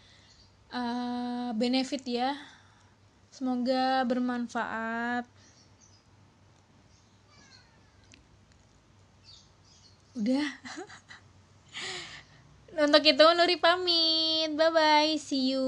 uh, 0.72 1.52
benefit 1.52 2.00
ya. 2.08 2.32
Semoga 3.28 4.00
bermanfaat. 4.08 5.28
Udah 10.16 10.48
untuk 12.76 13.02
itu 13.04 13.24
Nuri 13.36 13.56
pamit. 13.56 14.52
Bye 14.52 14.72
bye 14.72 15.12
see 15.16 15.56
you 15.56 15.66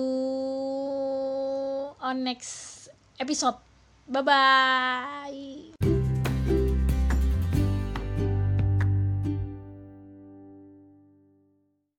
on 2.01 2.25
next 2.25 2.89
episode. 3.19 3.57
Bye 4.09 4.25
bye 4.25 5.68